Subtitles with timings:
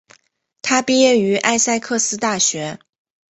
[0.63, 2.79] 他毕业于艾塞克斯大学。